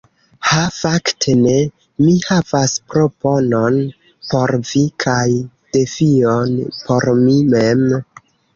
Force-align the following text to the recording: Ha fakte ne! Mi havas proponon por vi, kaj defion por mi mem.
Ha 0.51 0.59
fakte 0.77 1.35
ne! 1.41 1.57
Mi 2.05 2.13
havas 2.29 2.73
proponon 2.95 3.77
por 4.33 4.55
vi, 4.73 4.83
kaj 5.07 5.23
defion 5.79 6.59
por 6.89 7.11
mi 7.25 7.39
mem. 7.55 7.89